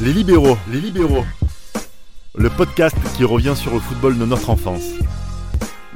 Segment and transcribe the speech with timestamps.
[0.00, 1.24] Les libéraux, les libéraux.
[2.36, 4.92] Le podcast qui revient sur le football de notre enfance.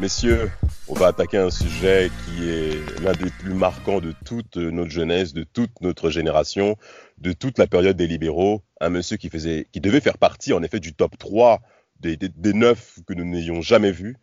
[0.00, 0.50] Messieurs,
[0.88, 5.34] on va attaquer un sujet qui est l'un des plus marquants de toute notre jeunesse,
[5.34, 6.76] de toute notre génération,
[7.18, 8.64] de toute la période des libéraux.
[8.80, 11.60] Un monsieur qui, faisait, qui devait faire partie en effet du top 3
[12.00, 14.16] des, des, neuf que nous n'ayons jamais vus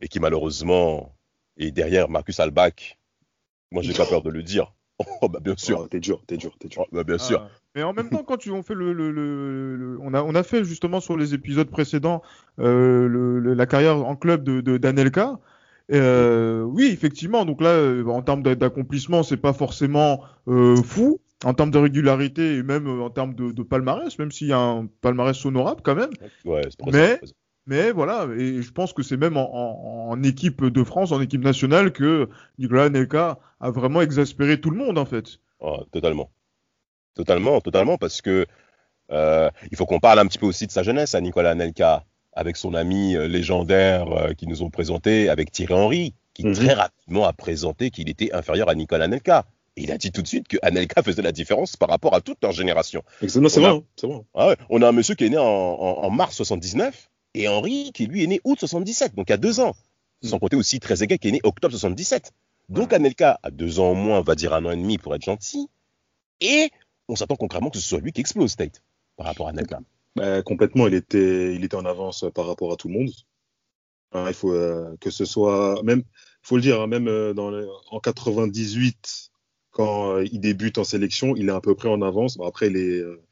[0.00, 1.14] et qui malheureusement
[1.58, 2.98] est derrière Marcus Albach.
[3.70, 4.72] Moi, j'ai pas peur de le dire.
[5.22, 5.80] Oh, bah bien sûr.
[5.80, 6.82] Oh, t'es dur, t'es dur, t'es dur.
[6.82, 7.42] Oh, bah, bien sûr.
[7.42, 7.59] Ah.
[7.74, 10.42] Mais en même temps, quand tu, on fait le, le, le, on a, on a
[10.42, 12.22] fait justement sur les épisodes précédents
[12.58, 15.38] euh, la carrière en club de d'Anelka.
[15.92, 17.44] Euh, oui, effectivement.
[17.44, 21.20] Donc là, euh, en termes d'accomplissement, c'est pas forcément euh, fou.
[21.42, 24.58] En termes de régularité et même en termes de, de palmarès, même s'il y a
[24.58, 26.10] un palmarès honorable quand même.
[26.44, 26.60] Ouais,
[26.92, 27.18] mais,
[27.66, 31.20] mais voilà, et je pense que c'est même en, en, en, équipe de France, en
[31.22, 32.28] équipe nationale, que
[32.58, 35.38] Nicolas Anelka a vraiment exaspéré tout le monde en fait.
[35.60, 36.30] Oh, totalement.
[37.14, 38.46] Totalement, totalement, parce que
[39.10, 42.04] euh, il faut qu'on parle un petit peu aussi de sa jeunesse à Nicolas Anelka,
[42.32, 46.54] avec son ami euh, légendaire euh, qui nous ont présenté, avec Thierry Henry, qui Mhm.
[46.54, 49.44] très rapidement a présenté qu'il était inférieur à Nicolas Anelka.
[49.76, 52.20] Et il a dit tout de suite que Anelka faisait la différence par rapport à
[52.20, 53.02] toute leur génération.
[53.22, 53.82] Exactement, c'est a- vrai,
[54.14, 54.22] hein.
[54.34, 57.48] Ah ouais, on a un monsieur qui est né en, en- en mars 79 et
[57.48, 59.74] Henri qui lui est né août 77, donc a deux ans.
[60.22, 62.32] Sans compter aussi Trezeguet qui est né octobre 77.
[62.68, 65.14] Donc Anelka a deux ans au moins, on va dire un an et demi pour
[65.14, 65.68] être gentil.
[66.40, 66.70] Et
[67.10, 68.82] on s'attend concrètement que ce soit lui qui explose Tate
[69.16, 69.80] par rapport à Anelka.
[70.16, 73.10] Bah, complètement, il était, il était en avance par rapport à tout le monde.
[74.12, 76.02] Hein, il faut euh, que ce soit, même,
[76.42, 79.30] faut le dire, hein, même euh, dans le- en 98,
[79.70, 82.36] quand euh, il débute en sélection, il est à peu près en avance.
[82.36, 83.22] Bon, après, il est, euh,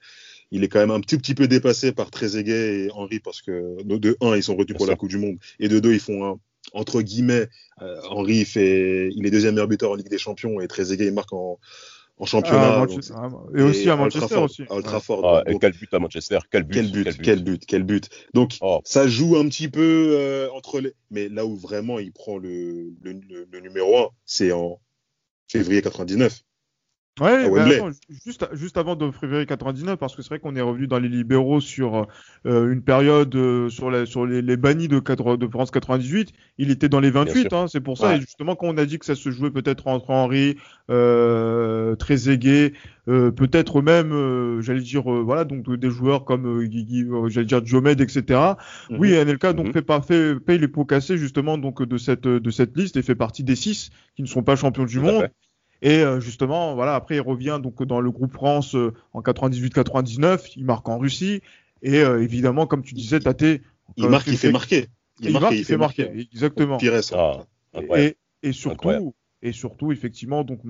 [0.52, 3.82] il est quand même un petit, petit peu dépassé par Trezeguet et Henry parce que
[3.82, 4.94] de, de un, ils sont retenus pour la.
[4.94, 6.38] Coupe du Monde et de deux, ils font un,
[6.72, 7.48] entre guillemets,
[7.82, 11.06] euh, Henry il fait, il est deuxième meilleur buteur en Ligue des Champions et Trezeguet
[11.06, 11.58] il marque en,
[12.18, 12.74] en championnat.
[12.74, 14.62] Ah, Manchester- ah, et aussi à Manchester Ultrafort, aussi.
[14.68, 15.24] à Ultrafort.
[15.36, 18.08] Ah, Donc, et quel but à Manchester Quel but quel but, quel but, quel but.
[18.34, 18.80] Donc, Oh.
[18.84, 20.92] ça joue un petit peu euh, entre les.
[21.10, 24.80] Mais là où vraiment il prend le, le, le- le numéro 1, c'est en
[25.46, 26.42] février 99.
[27.20, 27.76] Ouais, Wembley.
[27.76, 27.90] attends,
[28.24, 31.08] juste, juste avant de février 99, parce que c'est vrai qu'on est revenu dans les
[31.08, 32.06] libéraux sur
[32.46, 36.32] euh, une période euh, sur, la, sur les, les bannis de, quatre- de France 98.
[36.58, 37.58] Il était dans les 28, sûr.
[37.58, 38.08] hein, c'est pour ça.
[38.08, 38.16] Ouais.
[38.16, 40.56] Et justement, quand on a dit que ça se jouait peut-être entre Henry,
[40.90, 42.72] euh, Trezeguet,
[43.08, 47.28] euh, peut-être même, euh, j'allais dire, euh, voilà, donc des joueurs comme, euh, Guigui, euh,
[47.28, 48.58] j'allais dire, Diomed, etc.
[48.90, 49.72] Oui, Anelka donc Mhm.
[49.72, 53.02] fait, pas, fait paye les pots cassés justement donc de cette de cette liste et
[53.02, 55.28] fait partie des six qui ne sont pas champions du Tout monde.
[55.82, 60.52] Et euh, justement, voilà, après il revient donc dans le groupe France euh, en 98-99,
[60.56, 61.40] il marque en Russie
[61.82, 63.42] et euh, évidemment comme tu disais Tate,
[63.96, 64.86] Il euh, marque, il fait marquer.
[65.20, 66.78] il marque, il fait marquer, exactement.
[67.12, 67.40] Ah.
[67.96, 69.10] Et, et surtout, Incroyable.
[69.42, 70.60] et surtout, effectivement, donc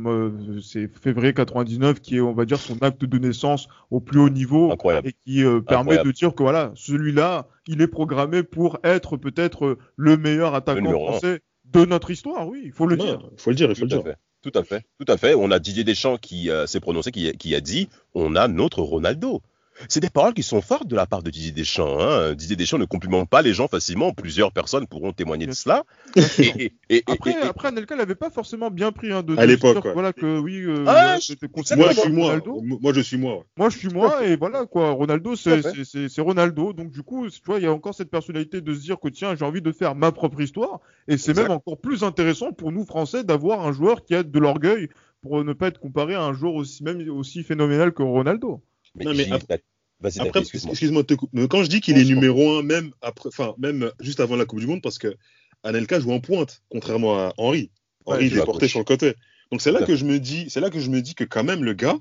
[0.63, 4.29] c'est février 99 qui est, on va dire, son acte de naissance au plus haut
[4.29, 5.09] niveau Incroyable.
[5.09, 6.09] et qui euh, permet Incroyable.
[6.09, 11.41] de dire que voilà, celui-là, il est programmé pour être peut-être le meilleur attaquant français
[11.65, 12.47] de notre histoire.
[12.49, 13.31] Oui, il faut le Non, dire.
[13.33, 14.15] Il faut le dire, il faut Tout le dire.
[14.43, 15.35] Tout à fait, tout à fait.
[15.35, 19.43] On a Didier Deschamps qui euh, s'est prononcé, qui a dit on a notre Ronaldo.
[19.89, 22.01] C'est des paroles qui sont fortes de la part de Didier Deschamps.
[22.01, 22.35] Hein.
[22.35, 24.13] Didier Deschamps ne complimente pas les gens facilement.
[24.13, 25.85] Plusieurs personnes pourront témoigner de cela.
[26.17, 29.75] Et, et- et- Après, après Anelka l'avait pas forcément bien pris hein, de À l'époque,
[29.75, 29.95] dire que, ouais.
[29.95, 32.27] Voilà que oui, euh, Ah, je- Moi, je suis moi.
[32.27, 32.63] Ronaldo.
[32.81, 33.45] Moi, je suis moi.
[33.57, 34.91] Moi, je suis moi, et voilà, quoi.
[34.91, 36.73] Ronaldo, c'est Ronaldo.
[36.73, 39.09] Donc, du coup, tu vois, il y a encore cette personnalité de se dire que,
[39.09, 40.81] tiens, j'ai envie de faire ma propre histoire.
[41.07, 44.39] Et c'est même encore plus intéressant pour nous, Français, d'avoir un joueur qui a de
[44.39, 44.89] l'orgueil
[45.23, 48.61] pour ne pas être comparé à un joueur aussi, même aussi phénoménal que Ronaldo.
[48.99, 49.63] Mais Non, mais Gilles, après-
[50.01, 51.03] Vas-y, excuse-moi.
[51.05, 51.15] te.
[51.33, 54.45] Mais quand je dis qu'il est numéro 1, même, après, enfin, même juste avant la
[54.45, 55.17] Coupe du Monde, parce que
[55.65, 57.73] Anelka joue en pointe, contrairement à Henri.
[58.07, 58.71] Henri, il est porté gauche.
[58.71, 59.15] sur le côté.
[59.51, 61.43] Donc c'est là que je me dis, c'est là que je me dis que quand
[61.43, 61.99] même le gars,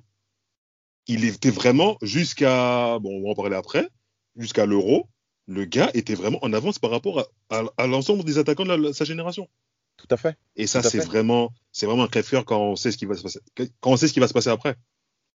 [1.08, 3.90] il était vraiment jusqu'à, bon, on va en parler après,
[4.36, 5.08] jusqu'à l'Euro,
[5.48, 7.20] le gars était vraiment en avance par rapport
[7.50, 9.48] à, à- à l'ensemble des attaquants de la- sa génération.
[9.96, 10.38] Tout à fait.
[10.56, 13.24] Et ça, c'est vraiment, c'est vraiment un crève-cœur quand on sait ce qui va se
[13.24, 13.40] passer,
[13.80, 14.76] quand on sait ce qui va se passer après.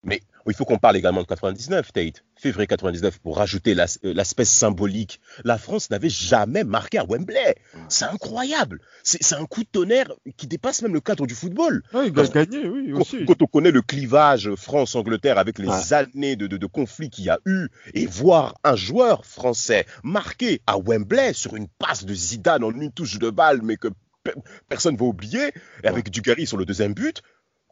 [0.05, 2.25] Mais il faut qu'on parle également de 99, Tate.
[2.35, 5.21] Février 99, pour rajouter euh, l'aspect symbolique.
[5.45, 7.55] La France n'avait jamais marqué à Wembley.
[7.89, 8.81] C'est incroyable.
[9.05, 11.85] C'est un coup de tonnerre qui dépasse même le cadre du football.
[11.95, 13.25] Ouais, il a gagné, oui, Quand, aussi.
[13.27, 15.93] quand on connaît le clivage France-Angleterre avec les Ouais.
[15.93, 20.61] années de, de, de conflits qu'il y a eu, et voir un joueur français marqué
[20.67, 23.89] à Wembley sur une passe de Zidane en une touche de balle, mais que
[24.25, 24.35] pe-
[24.69, 25.53] personne va oublier,
[25.85, 27.23] et avec Dugarry sur le deuxième but,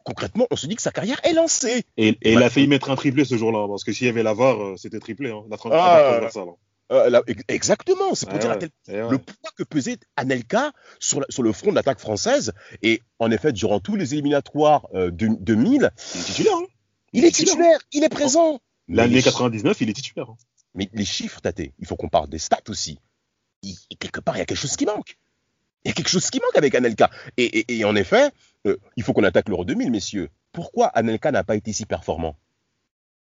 [0.03, 1.83] concrètement, on se dit que sa carrière est lancée.
[1.97, 4.23] Et, et il a failli mettre un triplé ce jour-là, parce que s'il y avait
[4.23, 5.31] la VAR, euh, c'était triplé.
[5.31, 6.45] Hein, la Ah, hein.
[6.91, 9.01] Euh, là, exactement, c'est pour dire ouais.
[9.01, 9.09] ouais.
[9.11, 12.51] le poids que pesait Anelka sur, la- sur le front de l'attaque française.
[12.81, 16.53] Et en effet, durant tous les éliminatoires euh, de 2000, Il est titulaire.
[16.57, 16.65] Hein
[17.13, 18.59] il est titulaire, il est présent.
[18.89, 20.29] L'année les, 99, il est titulaire.
[20.31, 20.37] hein.
[20.75, 22.99] mais les chiffres, Tate, il faut qu'on parle des stats aussi.
[23.63, 25.17] Il- quelque part, il y a quelque chose qui manque.
[25.85, 27.09] Il y a quelque chose qui manque avec Anelka.
[27.37, 28.31] Et, et- et en effet,
[28.67, 30.29] euh, il faut qu'on attaque l'Euro 2000, messieurs.
[30.51, 32.35] Pourquoi Anelka n'a pas été si performant?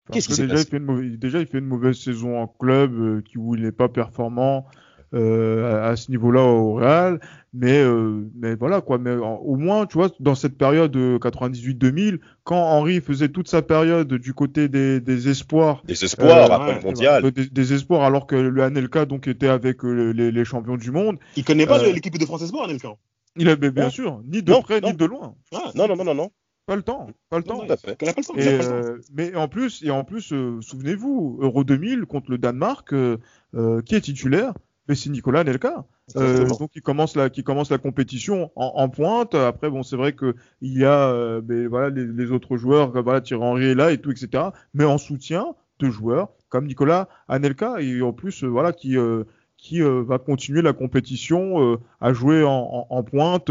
[0.07, 2.41] Parce Qu'est-ce qui déjà, passé il fait une mauvaise, déjà, il fait une mauvaise saison
[2.41, 4.67] en club euh, qui, où il n'est pas performant
[5.15, 7.21] euh, à, à ce niveau-là au Real.
[7.53, 8.99] Mais, euh, mais voilà, quoi.
[8.99, 13.49] Mais en- au moins, tu vois, dans cette période de 98-2000, quand Henry faisait toute
[13.49, 17.25] sa période du côté des, des espoirs, Des espoirs Euh, après ouais, le mondial.
[17.25, 20.77] euh, des, des espoirs, alors que le Anelka donc était avec euh, les, les champions
[20.77, 22.91] du monde, Il connaît pas Euh, l'équipe de France Espoir, Anelka.
[23.39, 23.91] il avait bien Non.
[23.91, 24.91] sûr ni de Non, près non.
[24.91, 25.35] ni de loin.
[25.53, 25.59] Ouais.
[25.75, 26.31] Non, non, non, non, non.
[26.67, 27.61] Pas le temps, pas le temps.
[27.69, 27.97] À fait.
[27.97, 28.35] Pas le temps.
[28.37, 32.39] Et, a euh, mais en plus, et en plus, euh, souvenez-vous, Euro 2000 contre le
[32.39, 33.19] Danemark, euh,
[33.55, 34.53] euh, qui est titulaire?
[34.89, 35.85] Mais c'est Nicolas Nelka.
[36.17, 39.35] Euh, donc il commence la, qui commence la compétition en, en pointe.
[39.35, 42.93] Après, bon, c'est vrai que il y a, euh, ben, voilà, les, les autres joueurs,
[42.93, 44.45] comme, voilà, Thierry Henry est là et tout, etc.
[44.75, 49.25] Mais en soutien de joueurs comme Nicolas Anelka et en plus, euh, voilà, qui euh,
[49.59, 53.51] qui euh, va continuer la compétition euh, à jouer en, en- en pointe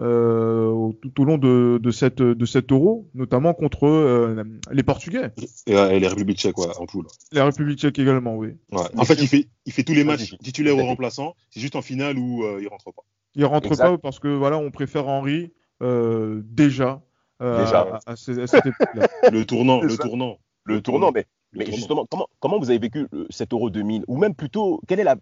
[0.00, 5.30] euh, tout au long de, de cette de cet Euro, notamment contre euh, les Portugais,
[5.66, 7.06] Et, et les Républiques tchèques, ouais, en poule.
[7.32, 8.54] la République tchèque également, oui.
[8.72, 8.80] Ouais.
[8.96, 11.34] En fait, il fait, il fait tous les matchs titulaires ou remplaçants.
[11.50, 13.02] C'est juste en finale où euh, il rentre pas.
[13.34, 13.84] Il rentre Exact.
[13.90, 15.52] pas parce que voilà, on préfère Henry
[15.82, 17.02] euh, déjà,
[17.42, 18.00] euh, Déjà.
[18.06, 19.08] à, à ce- à cette époque-là.
[19.30, 20.02] Le tournant, le ça.
[20.04, 20.38] tournant.
[20.64, 24.16] Le tournant, mais, mais justement, comment, comment vous avez vécu euh, cet Euro 2000 Ou
[24.16, 25.16] même plutôt, quelle est la,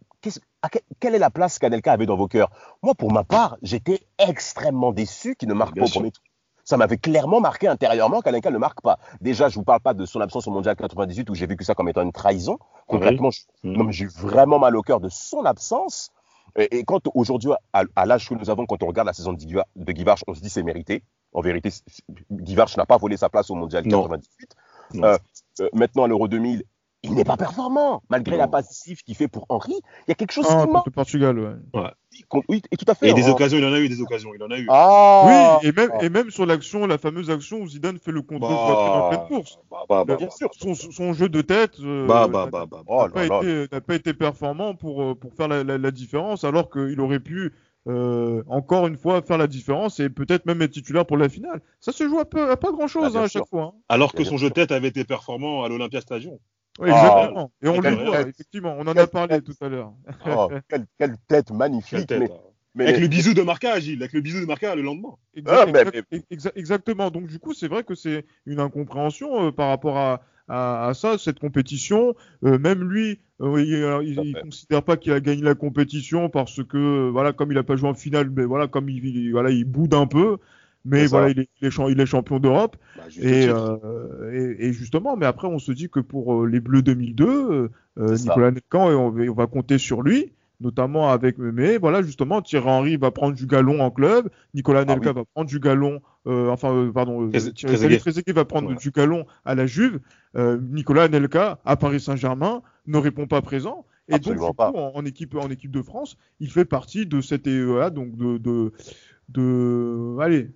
[1.01, 2.51] quelle est la place qu'Anelka avait dans vos cœurs?
[2.83, 6.01] Moi, pour ma part, j'étais extrêmement déçu qu'il ne marque Bien pas au sûr.
[6.01, 6.23] premier tour.
[6.65, 8.99] Ça m'avait clairement marqué intérieurement qu'Anelka ne marque pas.
[9.21, 11.75] Déjà, je vous parle pas de son absence au Mondial 98 où j'ai vécu ça
[11.75, 12.59] comme étant une trahison.
[12.87, 13.31] Concrètement,
[13.65, 16.11] mais j'ai eu vraiment mal au cœur de son absence.
[16.57, 19.33] Et, et quand aujourd'hui, à, à l'âge que nous avons, quand on regarde la saison
[19.33, 21.03] de, Guiva- de Guivarch, on se dit c'est mérité.
[21.33, 21.71] En vérité,
[22.31, 24.03] Guivarch n'a pas volé sa place au Mondial Non.
[24.03, 24.55] 98.
[24.97, 25.19] Euh,
[25.61, 26.63] euh, maintenant, à l'Euro 2000,
[27.03, 28.03] il n'est pas performant.
[28.11, 28.43] Malgré Non.
[28.43, 30.85] la passif qu'il fait pour Henry, il y a quelque chose Ah, qui manque.
[30.87, 31.83] le Portugal, ouais.
[32.49, 33.09] Oui, et tout à fait.
[33.09, 34.67] Et des En- occasions, il en a eu, des occasions, il en a eu.
[34.69, 36.05] Ah oui, et même, ah.
[36.05, 39.27] et même sur l'action, la fameuse action où Zidane fait le contrôle Bah, en pleine
[39.29, 39.59] course.
[39.71, 40.33] Bah, bah, bah, Bien bah.
[40.37, 40.51] sûr.
[40.53, 42.83] Son, son jeu de tête euh, Bah, bah, n'a- bah, bah.
[42.87, 43.29] Oh n'a
[43.69, 47.53] pas, pas été performant pour, pour faire la, la- la différence, alors qu'il aurait pu
[47.89, 51.61] euh, encore une fois faire la différence et peut-être même être titulaire pour la finale.
[51.81, 53.73] Ça se joue à, peu, à pas grand chose Ah, bien à chaque fois.
[53.75, 53.81] hein.
[53.89, 56.35] Alors que son jeu de tête avait été performant à l'Olympia Stadium.
[56.79, 57.53] Ouais, Ah, exactement.
[57.63, 58.77] Et on le voit, effectivement.
[58.79, 59.45] On en a parlé tête.
[59.45, 59.93] tout à l'heure.
[60.27, 62.07] Oh, quelle, quelle tête Quelle magnifique.
[62.07, 62.35] tête, mais, hein.
[62.75, 64.01] mais- Avec le bisou de Marca, Gilles.
[64.03, 65.15] Avec le bisou de Marca le lendemain.
[65.35, 67.11] Exact- Ah, mais- exact- exa- exactement.
[67.11, 70.95] Donc du coup, c'est vrai que c'est une incompréhension euh, par rapport à, à, à
[70.95, 72.15] ça, cette compétition.
[72.45, 73.63] Euh, même lui, euh,
[74.05, 74.41] il, fait.
[74.43, 77.77] considère pas qu'il a gagné la compétition parce que euh, voilà, comme il a pas
[77.77, 80.39] joué en finale, mais voilà, comme il, il- voilà, il boude un peu.
[80.85, 82.77] Mais voilà, il est, il est champ- il est champion d'Europe.
[82.97, 86.83] Bah, Et, euh, et, et justement, mais après, on se dit que pour les Bleus
[86.83, 87.69] 2002, euh,
[87.99, 88.23] euh, C'est ça.
[88.25, 91.39] Nicolas Nelcan, on va compter sur lui, notamment avec.
[91.39, 95.15] Mais voilà, justement, Thierry Henry va prendre du galon en club, Nicolas Ah Nelka oui.
[95.17, 97.99] va prendre du galon, euh, enfin, euh, pardon, euh, Trés- Thierry Trezeguet.
[97.99, 100.01] Trezeguet va prendre du galon à la Juve.
[100.37, 103.85] Euh, Nicolas Nelka à Paris Saint-Germain ne répond pas présent.
[104.09, 107.47] Et donc, coup, en, en équipe, en équipe de France, il fait partie de cette
[107.47, 108.73] EEA, donc de, de,
[109.29, 110.51] de, allez,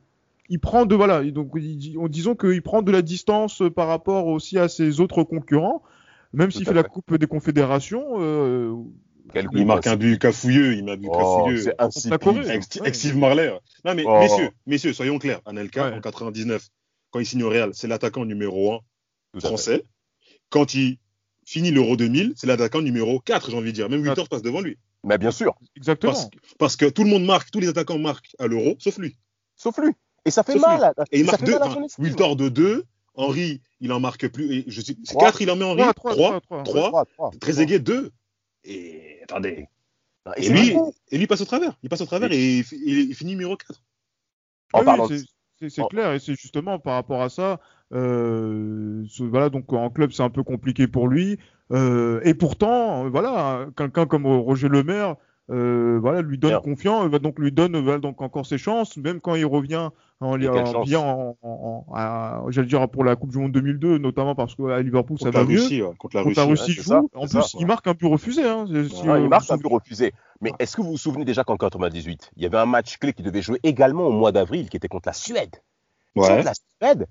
[0.48, 3.88] il prend de voilà, donc il dit- on- disons qu'il prend de la distance par
[3.88, 5.82] rapport aussi à ses autres concurrents,
[6.32, 6.82] même s'il fait la.
[6.82, 8.04] Coupe des Confédérations.
[9.32, 10.74] Quel Il coup, marque hein, un but cafouilleux.
[10.74, 11.62] Il m'a but Oh, cafouilleux.
[11.62, 12.38] c'est insipide.
[12.80, 13.54] Avec, Steve Marler.
[13.84, 14.18] Non, mais Oh.
[14.20, 15.40] messieurs, messieurs, soyons clairs.
[15.46, 15.96] Anelka, Ouais.
[15.96, 16.68] en 99,
[17.10, 18.78] quand il signe au Real, c'est l'attaquant numéro 1
[19.32, 19.46] Tout à fait.
[19.48, 19.84] français.
[20.50, 20.98] Quand il
[21.46, 23.88] finit l'Euro 2000, c'est l'attaquant numéro 4, j'ai envie de dire.
[23.88, 24.22] Même Quatre.
[24.22, 24.78] 8 passe devant lui.
[25.04, 26.12] Mais bien sûr, exactement.
[26.12, 26.28] Parce,
[26.58, 29.16] parce que tout le monde marque, tous les attaquants marquent à l'Euro, sauf lui.
[29.56, 29.92] sauf lui.
[30.24, 30.82] Et ça fait Sauf mal.
[30.84, 31.52] à- Et il marque deux.
[31.52, 32.04] mal à Enfin, son estime.
[32.04, 32.84] Wiltor de 2.
[33.16, 34.52] Henri, il en marque plus.
[34.54, 35.26] Et je sais, c'est Trois.
[35.26, 35.82] 4, il en met Henri.
[35.82, 36.14] 3, 3.
[36.14, 36.62] 3, 3, 3.
[36.64, 36.88] Trois.
[36.90, 37.30] Trois, trois.
[37.38, 38.10] Trezeguet 2.
[38.64, 39.66] Et attendez.
[40.36, 40.72] Et Et lui,
[41.10, 41.76] et passe au travers.
[41.82, 43.82] Il passe au travers et il, fi- il- finit numéro 4.
[44.72, 45.24] En Oui, parlant c'est-
[45.82, 47.60] en- clair et c'est justement par rapport à ça.
[47.92, 51.38] euh, voilà, donc en club c'est un peu compliqué pour lui.
[51.72, 55.16] euh, et pourtant, euh, voilà, quelqu'un comme Roger Lemaire,
[55.50, 59.34] euh, voilà, lui donne confiance, va donc lui donne donc encore ses chances, même quand
[59.34, 59.90] il revient
[60.24, 63.98] en, quelle en- en, en- en- à- j'allais dire pour la Coupe du Monde 2002,
[63.98, 65.60] notamment parce qu'à Liverpool ça Contre va la mieux.
[65.62, 66.72] Russie, ouais, contre la Contre la Russie.
[66.72, 66.82] Joue.
[66.82, 67.64] ça, en plus, ça, il ouais.
[67.66, 68.42] marque un but refusé.
[68.44, 70.12] Hein, si, il marque un but refusé.
[70.40, 73.12] Mais est-ce que vous vous souvenez déjà qu'en 98, il y avait un match clé
[73.12, 75.56] qui devait jouer également au mois d'avril, qui était contre la Suède?
[76.14, 77.06] Contre la Suède,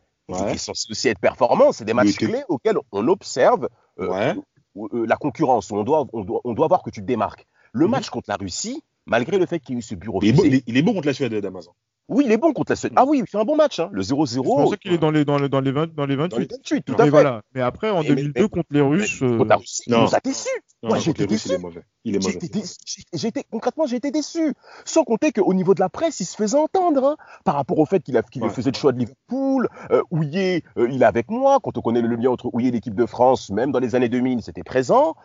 [0.52, 3.68] qui censé aussi être performant, c'est des matchs clés auxquels on observe
[4.00, 4.34] euh,
[4.78, 7.46] euh, la concurrence, où on doit, on, doit, on doit voir que tu te démarques.
[7.74, 7.92] Le Mhm.
[7.92, 10.32] match contre la Russie, malgré le fait qu'il y ait eu ce but Il est,
[10.32, 11.72] beau, refusé, il, est, il est bon contre la Suède, Damazan.
[12.10, 12.92] Oui, il est bon contre la Suède.
[12.98, 13.80] Ah oui, il fait un bon match.
[13.80, 13.90] Hein.
[13.94, 14.28] Le 0-0.
[14.28, 16.30] C'est pour ça qu'il est dans les, dans les, dans les, 20, dans les 28.
[16.32, 17.10] Dans les 28, tout mais à fait.
[17.10, 17.42] voilà.
[17.56, 19.22] Mais après, en Mais- 2002, mais- contre les Russes.
[19.22, 20.02] Mais euh, contre la Russie, il non.
[20.04, 20.50] nous a déçus.
[20.84, 21.54] Non, Moi, j'étais Russes, il déçu.
[21.54, 21.84] est mauvais.
[22.04, 22.38] Il est mauvais.
[22.50, 23.28] déçu.
[23.28, 24.54] Été- concrètement, j'ai été déçu.
[24.84, 27.86] Sans compter qu'au niveau de la presse, il se faisait entendre hein, par rapport au
[27.86, 28.50] fait qu'il a- qu'il Ouais.
[28.50, 29.70] faisait le choix de Liverpool.
[29.92, 31.60] Euh, Houillet, euh, il est avec moi.
[31.64, 34.10] Quand on connaît le lien entre Houillet et l'équipe de France, même dans les années
[34.10, 35.16] 2000, c'était présent.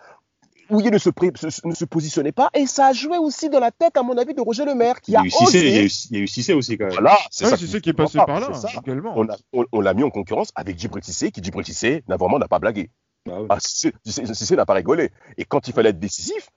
[0.71, 2.51] Houillet ne se, pré- se- ne se positionnait pas.
[2.55, 5.13] Et ça a joué aussi dans la tête, à mon avis, de Roger Lemaire, qui
[5.13, 5.85] Il y a a eu Cissé, il y a osé.
[5.85, 6.93] eu, il y a eu Cissé aussi quand même.
[6.95, 8.81] Voilà, c'est ouais, ça c'est qui- est passé par là c'est ça.
[8.85, 9.13] également.
[9.17, 12.17] On a- on- on l'a mis en concurrence avec Djibril Cissé, qui Djibril Cissé n'a
[12.17, 12.91] vraiment n'a pas blagué.
[13.27, 13.47] Bah ouais.
[13.51, 15.11] Ah, Cissé, Cissé- Cissé n'a pas rigolé.
[15.37, 16.49] Et quand il fallait être décisif,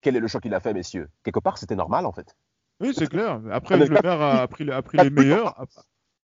[0.00, 1.08] quel est le choix qu'il a fait, messieurs?
[1.22, 2.34] Quelque part, c'était normal, en fait.
[2.80, 3.40] Oui, c'est clair.
[3.52, 5.58] Après, Ah, le maire a, a pris, a pris quatre les buts, meilleurs.
[5.60, 5.64] A,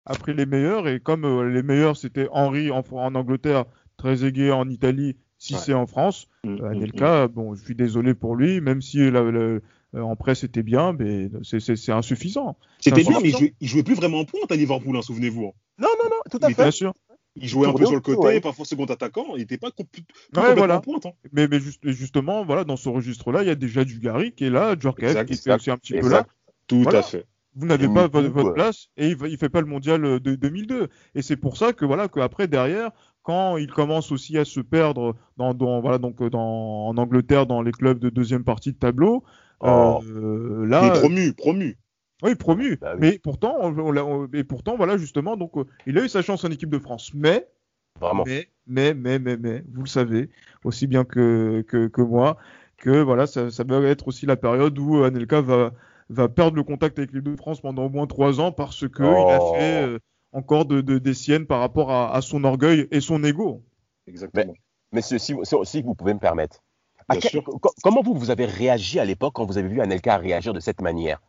[0.07, 0.89] a pris les meilleurs.
[0.89, 3.65] Et comme euh, les meilleurs, c'était Henry en, en Angleterre,
[3.97, 8.37] Trezeguet en Italie, Cissé en France, Mm, euh, mm, Anelka, bon, je suis désolé pour
[8.37, 9.61] lui, même si la- la- euh,
[9.95, 12.57] en presse c'était bien, mais c'est- c'est c'est insuffisant.
[12.81, 15.03] C'était C'est bien, mais il jouait, il jouait plus vraiment en pointe à Liverpool, hein,
[15.03, 15.47] souvenez-vous.
[15.47, 15.53] hein.
[15.79, 16.63] Non, non, non, tout à fait.
[16.63, 16.93] Bien sûr.
[17.35, 18.41] Il jouait un peu sur le côté, ouais.
[18.41, 19.25] parfois second attaquant.
[19.37, 20.77] Il n'était pas compl- tout Ouais, complètement voilà.
[20.77, 21.07] en pointe.
[21.07, 21.13] hein.
[21.33, 24.45] Mais, mais juste- et justement, voilà, dans ce registre-là, il y a déjà Dugarry qui
[24.45, 26.27] est là, Djorkaeff qui est aussi un petit peu là.
[26.67, 26.99] Tout Voilà.
[27.01, 27.25] à fait.
[27.55, 28.55] Vous n'avez Et pas votre, votre ouais.
[28.55, 30.89] place et il, il fait pas le mondial euh, de 2002.
[31.15, 32.91] Et c'est pour ça que voilà qu'après derrière,
[33.23, 37.47] quand il commence aussi à se perdre dans, dans- voilà donc euh, dans, en Angleterre
[37.47, 39.23] dans les clubs de deuxième partie de tableau,
[39.65, 40.01] Oh.
[40.05, 41.79] euh, Il est là, promu, promu.
[42.25, 42.77] oui promu.
[42.81, 42.99] Bah oui.
[43.01, 46.45] Mais pourtant, on, on et pourtant voilà justement donc euh, il a eu sa chance
[46.45, 47.13] en équipe de France.
[47.15, 47.47] Mais
[48.01, 48.25] Vraiment.
[48.27, 50.31] mais, mais, mais, mais, mais, vous le savez
[50.65, 52.39] aussi bien que, que, que moi,
[52.79, 55.73] que voilà, ça, ça va être aussi la période où Anelka va,
[56.09, 59.03] va perdre le contact avec l'équipe de France pendant au moins trois ans parce que
[59.05, 59.55] il a Oh.
[59.55, 59.99] fait euh,
[60.33, 63.63] encore de, de, des siennes par rapport à, à son orgueil et son ego.
[64.07, 64.55] Exactement.
[64.93, 66.59] Messieurs, si, si, si vous pouvez me permettre.
[67.09, 67.45] À Bien quel- sûr.
[67.45, 70.61] co- comment vous, vous avez réagi à l'époque quand vous avez vu Anelka réagir de
[70.61, 71.21] cette manière?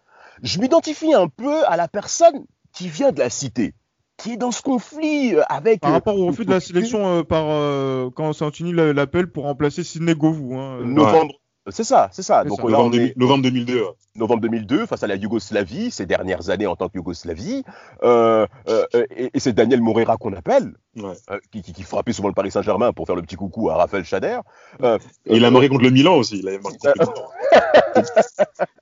[0.42, 3.74] Je m'identifie un peu à la personne qui vient de la cité,
[4.18, 5.80] qui est dans ce conflit euh, avec.
[5.82, 8.94] Par euh, rapport au refus de la le- sélection euh, par euh, quand Santini l'a-
[8.94, 10.56] l'appelle pour remplacer Sidney Govou.
[10.56, 11.34] Hein, Novembre.
[11.70, 12.44] C'est ça, c'est ça.
[12.44, 12.64] Donc ça.
[12.64, 13.82] Novembre, on est- 2000 novembre 2002.
[13.82, 13.90] ouais.
[14.16, 17.64] novembre 2002 face à la Yougoslavie, ces dernières années en tant que Yougoslavie,
[18.04, 21.14] euh, euh, euh, et, et c'est Daniel Moreira qu'on appelle, Ouais.
[21.32, 23.76] euh, qui, qui, qui frappait souvent le Paris Saint-Germain pour faire le petit coucou à
[23.78, 24.40] Raphaël Chader.
[24.82, 26.40] Euh, Et il a marqué contre le Milan aussi.
[26.40, 27.14] Il avait marqué contre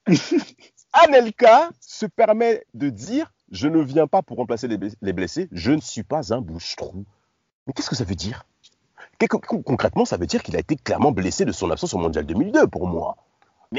[0.07, 0.31] le Milan.
[0.93, 5.47] Anelka se permet de dire Je ne viens pas pour remplacer les, bless- les blessés,
[5.51, 7.05] je ne suis pas un bouche-trou.
[7.67, 8.45] Mais qu'est-ce que ça veut dire?
[9.27, 12.67] Concrètement, ça veut dire qu'il a été clairement blessé de son absence au Mondial 2002
[12.67, 13.15] pour moi.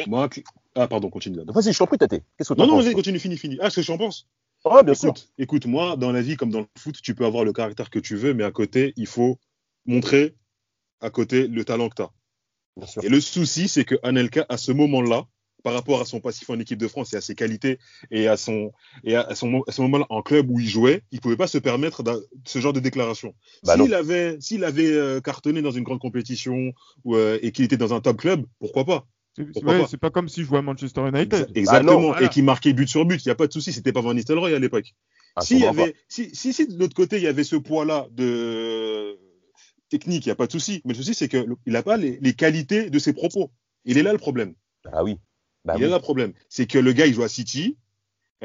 [0.06, 0.44] Moi, cl-
[0.74, 1.38] ah, pardon, continue.
[1.46, 2.22] Vas-y, je t'en prie, Tate.
[2.38, 3.58] Qu'est-ce que Non, non, vas-y, continue, fini, fini.
[3.60, 4.26] Ah, ce que j'en pense
[4.64, 5.10] Ah, bien sûr.
[5.10, 7.90] écoute, écoute, moi, dans la vie, comme dans le foot, tu peux avoir le caractère
[7.90, 9.38] que tu veux, mais à côté, il faut
[9.84, 10.34] montrer
[11.00, 12.10] à côté le talent que tu as.
[12.76, 13.04] Bien sûr.
[13.04, 15.26] Et le souci, c'est que Anelka, à ce moment-là,
[15.62, 17.78] par rapport à son passif en équipe de France et à ses qualités
[18.10, 18.72] et à son,
[19.04, 21.58] et à son, à ce moment-là en club où il jouait, il pouvait pas se
[21.58, 22.02] permettre
[22.44, 23.34] ce genre de déclaration.
[23.64, 26.72] Bah s'il avait, s'il avait euh, cartonné dans une grande compétition
[27.04, 29.06] ou, euh, et qu'il était dans un top club, pourquoi pas?
[29.34, 30.10] C'est ouais, pas?
[30.10, 31.50] comme s'il jouait à Manchester United.
[31.54, 31.92] Exactement.
[31.92, 32.26] non, voilà.
[32.26, 33.24] Et qu'il marquait but sur but.
[33.24, 33.72] Il n'y a pas de souci.
[33.72, 34.94] C'était pas Van Nistelrooy à l'époque.
[35.36, 39.18] Ah, y avait, si, si, si de l'autre côté, il y avait ce poids-là de
[39.88, 40.82] technique, il n'y a pas de souci.
[40.84, 43.50] Mais le souci, c'est qu'il n'a pas les, les qualités de ses propos.
[43.86, 44.54] Il est là le problème.
[44.92, 45.16] Ah oui.
[45.64, 45.84] Bah il oui.
[45.86, 46.32] est là le problème.
[46.48, 47.76] C'est que le gars, il joue à City.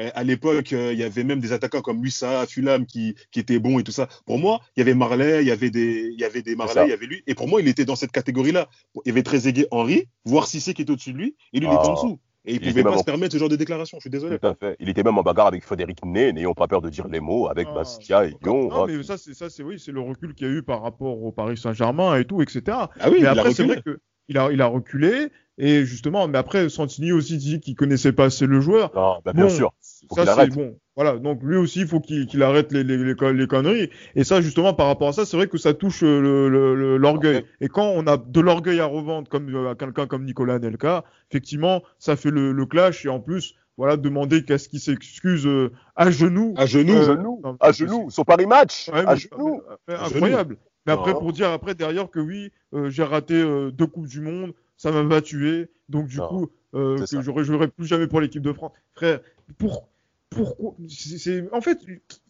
[0.00, 3.40] Euh, À l'époque, euh, il y avait même des attaquants comme Musa, Fulham qui, qui
[3.40, 4.06] étaient bons et tout ça.
[4.26, 6.56] Pour moi, il y avait Marley, il y avait des, il y avait des ça.
[6.58, 7.22] Marley, il y avait lui.
[7.26, 8.68] Et pour moi, il était dans cette catégorie-là.
[9.04, 11.70] Il y avait Trezeguet, Henry, voire Cissé qui est au-dessus de lui, et lui, il
[11.72, 11.80] Ah.
[11.80, 12.20] était en dessous.
[12.44, 13.98] Et il Il pouvait était pas se permettre ce genre de déclaration.
[13.98, 14.38] Je suis désolé.
[14.38, 14.76] Tout à fait.
[14.78, 17.48] Il était même en bagarre avec Frédéric Ney, n'ayons pas peur de dire les mots,
[17.48, 18.68] avec Ah, Bastia et Lyon.
[18.68, 18.86] Non, hein.
[18.86, 22.16] mais ça, c'est oui, le recul qu'il y a eu par rapport au Paris Saint-Germain
[22.16, 22.62] et tout, etc.
[22.68, 25.28] Ah oui, mais a après, c'est vrai que il a, il a reculé
[25.60, 28.92] et justement, mais après, Santini aussi dit qu'il connaissait pas assez le joueur.
[28.94, 29.72] Non, bah, bien Bon, sûr.
[30.08, 30.78] Faut ça c'est bon.
[30.94, 33.90] Voilà, donc lui aussi, il faut qu'il arrête les, les, les, con- les conneries.
[34.14, 36.74] Et ça, justement, par rapport à ça, c'est vrai que ça touche euh, le- le-
[36.76, 37.44] le- l'orgueil.
[37.60, 41.82] Et quand on a de l'orgueil à revendre, comme euh, quelqu'un comme Nicolas Anelka, effectivement,
[41.98, 43.04] ça fait le, le clash.
[43.04, 46.54] Et en plus, voilà, demander qu'à ce qu'il s'excuse euh, à genoux.
[46.56, 46.96] À genoux.
[46.96, 49.60] À genoux, non, à genoux, son Paris match, Ouais, à genoux.
[49.88, 50.56] incroyable.
[50.86, 51.18] Mais après, Non.
[51.20, 54.90] pour dire après derrière que oui, euh, j'ai raté euh, deux coupes du monde, ça
[54.90, 55.68] m'a pas tué.
[55.88, 57.20] Donc du Non, coup, euh, que ça.
[57.20, 58.72] j'aurais jouerai plus jamais pour l'équipe de France.
[58.94, 59.20] Frère,
[59.58, 59.88] pour
[60.30, 61.78] pourquoi c'est, c'est- en fait,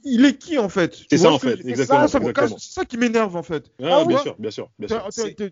[0.04, 0.94] il est qui en fait?
[1.10, 2.06] C'est ça en fait, je- exactement.
[2.06, 3.72] c'est ça qui m'énerve en fait.
[3.82, 4.88] Ah, Tu bien vois, sûr, bien sûr, bien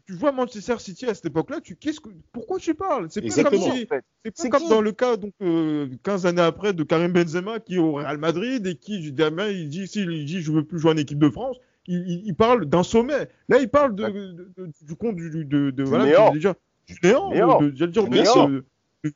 [0.06, 3.08] tu vois Manchester City à cette époque-là, tu qu'est-ce que pourquoi tu parles?
[3.10, 3.86] C'est pas comme si En fait,
[4.24, 7.58] c'est pas C'est comme dans le cas donc euh, 15 années après de Karim Benzema
[7.58, 10.52] qui est au Real Madrid et qui du gamin il dit si il dit je
[10.52, 11.56] veux plus jouer en équipe de France,
[11.88, 13.28] il, il- il parle d'un sommet.
[13.48, 16.30] Là il parle de, de- de- du compte du, de, de- voilà, néant.
[16.30, 16.54] du- déjà
[16.86, 17.60] du néant, néant.
[17.60, 18.62] de- de- j'allais dire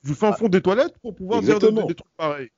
[0.05, 1.87] Du fin fond des toilettes pour pouvoir dire Exactement.
[1.87, 2.49] des trucs pareils.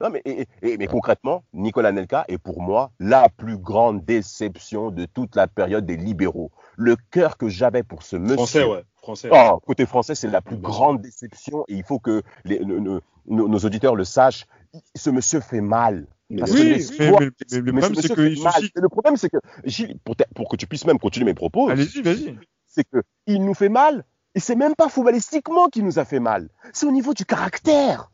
[0.00, 4.92] Non, mais, et- et- mais concrètement, Nicolas Nelka est pour moi la plus grande déception
[4.92, 6.52] de toute la période des libéraux.
[6.76, 8.36] Le cœur que j'avais pour ce monsieur.
[8.36, 8.84] Français, ouais.
[9.02, 9.28] Français.
[9.32, 13.00] Oh, côté français, c'est la plus grande déception et il faut que les- le- le-
[13.26, 14.46] nos, nos auditeurs le sachent.
[14.94, 16.06] Ce monsieur fait mal.
[16.30, 18.72] Mais Oui, mais, mais- mais le problème, c'est suscite.
[18.76, 19.98] Le problème, que, Gilles,
[20.34, 22.38] pour, que tu puisses même continuer mes propos, Allez-y, vas-y.
[22.66, 22.84] c'est
[23.26, 24.04] qu'il nous fait mal.
[24.34, 26.50] Et c'est même pas footballistiquement qu'il nous a fait mal.
[26.72, 28.10] C'est au niveau du caractère.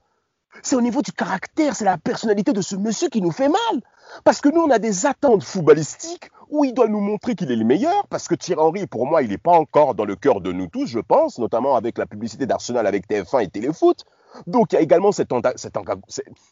[0.62, 3.82] C'est au niveau du caractère, c'est la personnalité de ce monsieur qui nous fait mal.
[4.22, 7.56] Parce que nous, on a des attentes footballistiques où il doit nous montrer qu'il est
[7.56, 8.06] le meilleur.
[8.06, 10.68] Parce que Thierry Henry, pour moi, il n'est pas encore dans le cœur de nous
[10.68, 14.04] tous, je pense, notamment avec la publicité d'Arsenal avec TF1 et Téléfoot.
[14.46, 15.76] Donc il y a également cette, cette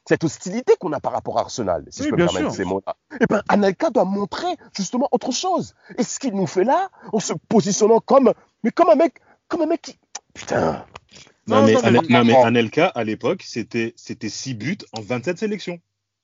[0.06, 2.54] cette- hostilité qu'on a par rapport à Arsenal, si Oui, je peux bien me permettre
[2.54, 2.56] sûr.
[2.64, 2.96] ces mots-là.
[3.20, 4.46] Et ben Anelka doit montrer
[4.76, 5.74] justement autre chose.
[5.98, 9.14] Et ce qu'il nous fait là, en se positionnant comme, mais comme un mec,
[9.48, 9.98] comme un mec qui,
[10.34, 10.84] putain.
[11.48, 12.36] Non, Non, mais, non, mais- Ane- non, mais.
[12.36, 13.94] Anelka, à l'époque, c'était
[14.28, 15.80] 6 buts en 27 sélections.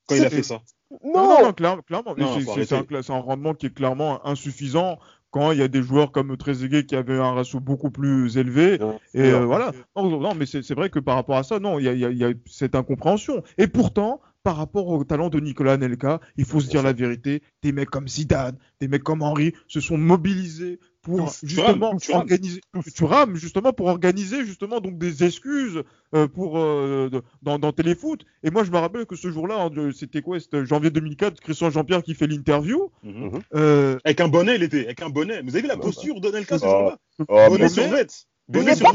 [0.06, 0.60] Quand il a fait ça.
[0.90, 2.14] Non, Non, non, non, clair- clairement.
[2.16, 4.98] c'est- un, rendement qui est clairement insuffisant
[5.30, 8.78] quand il y a des joueurs comme Trezeguet qui avaient un ratio beaucoup plus élevé.
[9.12, 9.72] Et euh, voilà.
[9.96, 12.04] Non, non, mais c'est vrai que par rapport à ça, non, il y a, y
[12.06, 13.42] a- il y a cette incompréhension.
[13.58, 17.42] Et pourtant, par rapport au talent de Nicolas Anelka, il faut se dire la vérité.
[17.62, 20.80] Des mecs comme Zidane, des mecs comme Henry se sont mobilisés
[21.16, 22.20] pour tu justement rames, tu rames.
[22.20, 22.60] organiser.
[22.94, 25.82] Tu rames justement pour organiser justement donc des excuses
[26.14, 28.24] euh, pour euh, de- dans, dans Téléfoot.
[28.42, 31.40] Et moi, je me rappelle que ce jour-là, hein, de- c'était quoi C'était janvier 2004.
[31.40, 32.90] Christian Jean-Pierre qui fait l'interview.
[33.02, 33.40] Mhm.
[33.54, 34.84] Euh, Avec un bonnet, il était.
[34.84, 35.42] Avec un bonnet.
[35.42, 36.68] Vous avez vu la posture d'Anelka ce Oh.
[36.68, 36.98] jour-là
[37.28, 38.26] Oh, Bonnet sur vête.
[38.48, 38.92] Bonnet sur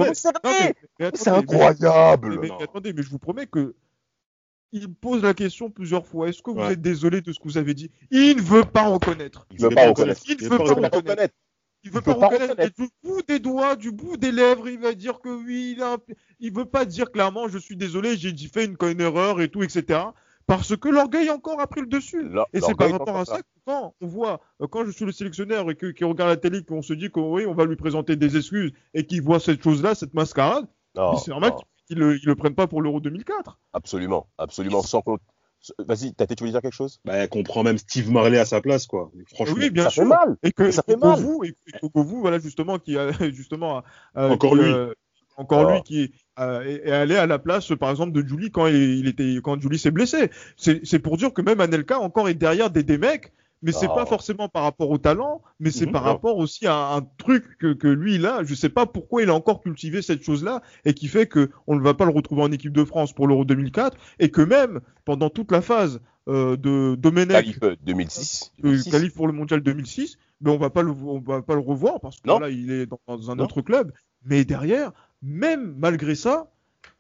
[1.14, 2.40] C'est incroyable.
[2.42, 3.76] Mais, attendez, mais je vous promets que
[4.76, 6.30] il pose la question plusieurs fois.
[6.30, 6.74] Est-ce que vous Ouais.
[6.74, 7.92] êtes désolé de ce que vous avez dit?
[8.10, 9.46] Il ne veut pas reconnaître.
[9.52, 10.22] Il veut pas reconnaître.
[10.28, 10.64] Il ne veut pas
[10.98, 11.34] reconnaître.
[11.84, 12.52] Il veut Il pas pas reconnaître.
[12.52, 12.76] reconnaître.
[12.78, 15.94] Du bout des doigts, du bout des lèvres, il va dire que oui, il a
[15.94, 15.98] un-
[16.40, 19.50] il veut pas dire clairement je suis désolé, j'ai dit fait une, une erreur et
[19.50, 20.00] tout, etc.
[20.46, 22.26] Parce que l'orgueil encore a pris le dessus.
[22.54, 25.70] Et c'est par rapport à ça que quand on voit, quand je suis le sélectionneur
[25.72, 28.16] et que- qui regarde la télé, qu'on se dit que oui, on va lui présenter
[28.18, 30.68] des excuses et qu'il voit cette chose-là, cette mascarade,
[31.18, 31.54] c'est normal
[31.88, 33.58] qu'ils le, ils le prennent pas pour l'Euro 2004.
[33.74, 35.22] absolument, absolument, sans compte.
[35.80, 37.00] Vas-y, Tate, tu voulais dire quelque chose?
[37.06, 39.12] Bah, qu'on prend même Steve Marley à sa place, quoi.
[39.34, 39.56] Franchement.
[39.58, 40.04] oui, bien Ça sûr.
[40.04, 40.38] fait mal.
[40.44, 41.20] Et que, Ça et fait que mal.
[41.20, 43.84] vous, et, et que vous, voilà justement qui a justement
[44.18, 44.72] euh, Encore qui, lui.
[44.72, 44.94] euh,
[45.38, 48.68] encore lui qui euh, est, est allé à la place, par exemple, de Julie quand
[48.68, 50.30] il, il était quand Julie s'est blessé.
[50.58, 53.32] C'est c'est pour dire que même Anelka encore est derrière des, des mecs,
[53.64, 53.96] mais c'est Oh.
[53.96, 55.92] pas forcément par rapport au talent, mais c'est Mhm.
[55.94, 58.44] par rapport aussi à un truc que, que lui il a.
[58.44, 61.76] Je sais pas pourquoi il a encore cultivé cette chose-là et qui fait que on
[61.76, 64.82] ne va pas le retrouver en équipe de France pour l'Euro 2004 et que même
[65.06, 68.52] pendant toute la phase euh, de Domenech euh, 2006.
[68.60, 68.92] euh, 2006.
[68.92, 72.00] qualif pour le mondial 2006, mais on va pas le, on va pas le revoir
[72.00, 72.40] parce que Non.
[72.40, 73.44] là il est dans, dans un Non.
[73.46, 73.92] autre club.
[74.26, 76.50] Mais derrière, même malgré ça,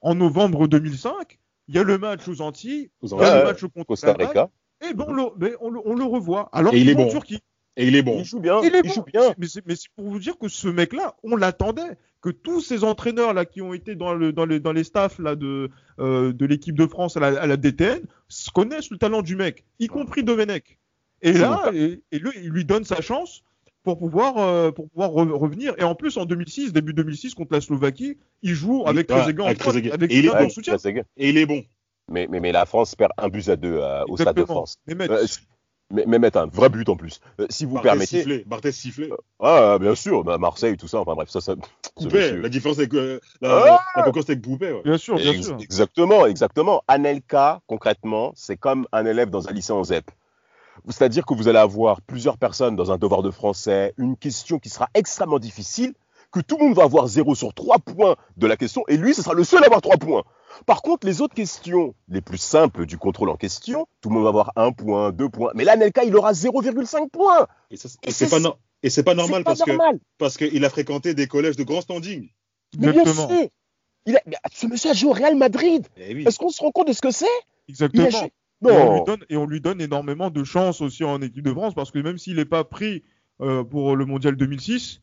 [0.01, 3.43] en novembre 2005, il y a le match aux Antilles, il y a Ouais, le
[3.45, 4.49] match contre Costa Rica.
[4.89, 6.49] Et ben on le, mais on le, on le revoit.
[6.51, 7.09] Alors Et il qu'il est en bon.
[7.11, 7.39] Turquie.
[7.75, 8.19] Et il est bon.
[8.19, 8.61] Il joue bien.
[8.63, 8.93] Il est il bon.
[8.93, 9.33] joue bien.
[9.37, 11.97] Mais c'est, mais c'est pour vous dire que ce mec-là, on l'attendait.
[12.21, 15.19] Que tous ces entraîneurs là qui ont été dans, le, dans, les, dans les staffs
[15.19, 15.69] là, de,
[15.99, 17.99] euh, de l'équipe de France à la, à la DTN
[18.53, 20.79] connaissent le talent du mec, y compris Domenech.
[21.21, 23.43] Et là, et, et lui, il lui donne sa chance
[23.83, 25.73] pour pouvoir, euh, pour pouvoir re- revenir.
[25.77, 29.47] Et en plus, en 2006, début 2006, contre la Slovaquie, il joue avec Trezeguet en
[29.47, 29.59] avec
[29.91, 30.77] avec Et il est soutien.
[31.17, 31.61] Et il est bon.
[32.09, 34.45] Mais, mais, mais la France perd un but à deux euh, au Stade de.
[34.45, 34.77] France.
[34.87, 35.25] Mais mec, Euh,
[35.91, 37.19] mais, mettre un vrai but en plus.
[37.39, 38.05] Euh, si vous Barthez permettez.
[38.17, 38.43] sifflé.
[38.47, 39.09] Barthez sifflé.
[39.39, 40.99] Ah, bien sûr, bah, Marseille, tout ça.
[40.99, 41.39] Enfin bref, ça,
[42.41, 43.61] La différence avec euh, la, Ah
[43.95, 44.05] la concurrence.
[44.71, 44.83] Ouais.
[44.83, 45.57] bien sûr, bien Ex- sûr.
[45.59, 46.83] Exactement, exactement.
[46.87, 50.09] Anelka, concrètement, c'est comme un élève dans un lycée en ZEP.
[50.89, 54.69] C'est-à-dire que vous allez avoir plusieurs personnes dans un devoir de français, une question qui
[54.69, 55.93] sera extrêmement difficile,
[56.31, 59.13] que tout le monde va avoir 0 sur 3 points de la question, et lui,
[59.13, 60.23] ce sera le seul à avoir 3 points.
[60.65, 64.23] Par contre, les autres questions, les plus simples du contrôle en question, tout le monde
[64.23, 65.51] va avoir 1 point, 2 points.
[65.55, 67.47] Mais là, Anelka, il aura 0,5 points.
[67.71, 69.99] Et, Et c'est pas, no- et c'est pas normal pas parce que normal.
[70.17, 72.29] parce qu'il a fréquenté des collèges de grand standing.
[72.77, 73.29] Mais bien Exactement.
[73.29, 73.47] sûr.
[74.05, 75.87] Il a- mais ce monsieur a joué au Real Madrid.
[75.97, 76.23] Eh oui.
[76.27, 77.25] Est-ce qu'on se rend compte de ce que c'est?
[77.69, 78.05] Exactement.
[78.07, 78.31] a joué-
[78.65, 79.03] Et on, lui Non.
[79.03, 81.99] donne, et on lui donne énormément de chance aussi en équipe de France parce que
[81.99, 83.03] même s'il n'est pas pris
[83.41, 85.01] euh, pour le mondial 2006,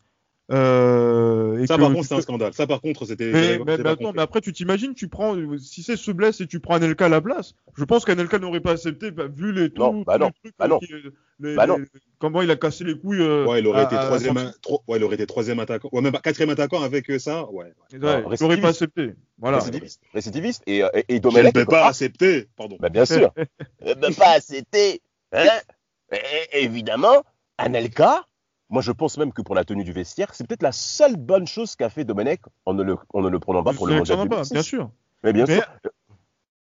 [0.51, 2.53] euh, et Ça, que par contre, c'est un scandale.
[2.55, 3.31] Ça, par contre, c'était.
[3.33, 4.13] mais, mais maintenant, compris.
[4.17, 7.09] mais après, tu t'imagines, tu prends, si c'est se blesse et tu prends Anelka à
[7.09, 10.27] la place, je pense qu'Anelka n'aurait pas accepté, bah, vu les, tout, Non, bah non,
[10.27, 10.79] les trucs, bah euh, non.
[10.81, 10.93] qui-
[11.41, 11.79] les- Bah non.
[11.79, 11.85] les-
[12.19, 13.21] comment il a cassé les couilles.
[13.23, 15.89] euh, Ouais, il aurait à- été troisième, à- tro- ouais, il aurait été troisième attaquant.
[15.93, 17.49] Ouais, même pas quatrième attaquant avec euh, ça.
[17.51, 17.67] Ouais.
[17.93, 19.15] Ouais, il n'aurait pas accepté.
[19.39, 19.59] Voilà.
[19.59, 20.01] Récidiviste.
[20.13, 20.63] Récidiviste.
[20.67, 21.55] Et, euh, et, et Je ne Domenech.
[21.55, 22.49] peux pas accepter.
[22.57, 22.77] Pardon.
[22.81, 23.33] Bah, bien sûr.
[23.87, 25.01] Ne peut pas accepter.
[25.33, 25.47] Hein
[26.13, 27.23] et- évidemment,
[27.57, 28.25] Anelka,
[28.71, 31.47] moi je pense même que pour la tenue du vestiaire, c'est peut-être la seule bonne
[31.47, 34.17] chose qu'a fait Domenech en ne le, en ne le prenant pas pour le mondial
[34.19, 34.53] pas, 2006.
[34.53, 34.91] bien sûr.
[35.25, 35.65] Mais bien Mais- sûr.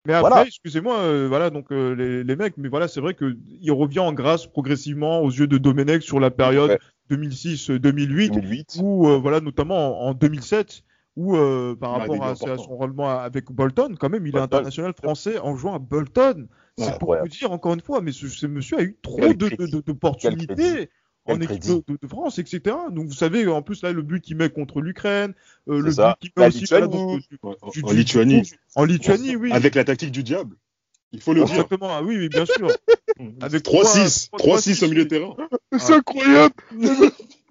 [0.06, 0.46] Mais après, Voilà.
[0.46, 4.12] excusez-moi, euh, voilà, donc euh, les, les mecs, mais voilà, c'est vrai qu'il revient en
[4.12, 6.80] grâce progressivement aux yeux de Domenech sur la période Ouais.
[7.10, 8.80] 2006-2008, 2008.
[8.84, 10.84] ou euh, voilà, notamment en, en 2007,
[11.16, 11.38] où
[11.80, 15.76] par rapport à, son rendement avec Bolton, quand même, il est international français en jouant
[15.76, 16.48] à Bolton.
[16.78, 19.20] Ouais, C'est pour vous dire encore une fois, mais ce, ce monsieur a eu trop
[19.34, 20.90] d'opportunités
[21.26, 22.76] en équipe de, de France, etc.
[22.92, 25.34] Donc vous savez, en plus là, le but qu'il met contre l'Ukraine,
[25.70, 26.18] euh, le ça.
[26.22, 27.06] but qu'il met La aussi voilà, Lituanie.
[27.16, 28.42] donc, euh, En, du- en du- Lituanie.
[28.42, 29.52] du- en Lituanie, oui.
[29.52, 30.56] Avec la tactique du diable.
[31.16, 31.52] Il faut le dire.
[31.54, 32.68] Exactement, ah oui, oui, bien sûr.
[33.42, 34.30] Avec 3-6.
[34.38, 35.36] 3, 3-6 au milieu de terrain.
[35.78, 36.56] C'est incroyable.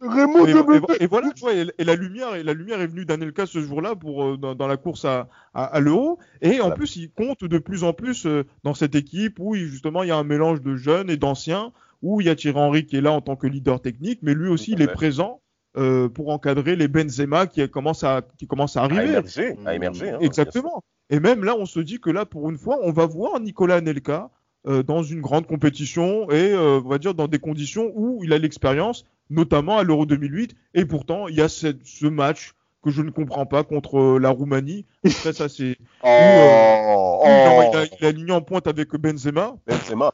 [0.01, 3.05] Raymond Et, et- voilà, tu vois, et, et la lumière, et la lumière est venue
[3.05, 6.19] d'Anelka ce jour-là pour euh, dans, dans la course à, à, à l'Euro.
[6.41, 6.75] Et en Voilà.
[6.75, 10.09] plus, il compte de plus en plus euh, dans cette équipe où il- justement il
[10.09, 12.97] y a un mélange de jeunes et d'anciens, où il y a Thierry Henry qui
[12.97, 15.41] est là en tant que leader technique, mais lui aussi à il est présent
[15.79, 19.05] euh, pour encadrer les Benzema qui commencent à qui commencent à À arriver.
[19.09, 19.57] émerger.
[19.65, 20.11] À émerger.
[20.11, 20.83] hein, Exactement.
[21.11, 23.77] Et même là, on se dit que là, pour une fois, on va voir Nicolas
[23.77, 24.31] Anelka
[24.67, 28.33] euh, dans une grande compétition et euh, on va dire dans des conditions où il
[28.33, 30.55] a l'expérience, notamment à l'Euro 2008.
[30.75, 32.53] Et pourtant, il y a cette- ce match
[32.85, 34.87] que je ne comprends pas contre la Roumanie.
[35.05, 35.77] Après, ça, c'est.
[36.05, 37.87] Oh, où il a- oh.
[38.01, 39.55] il a aligné en pointe avec Benzema.
[39.67, 40.13] Benzema.